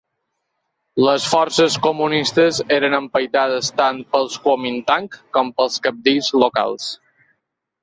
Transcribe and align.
Les 1.07 1.27
forces 1.33 1.75
comunistes 1.87 2.61
eren 2.79 2.97
empaitades 3.01 3.71
tant 3.83 4.01
pel 4.15 4.27
Kuomintang 4.47 5.13
com 5.39 5.55
pels 5.61 5.81
cabdills 5.87 6.35
locals. 6.47 6.91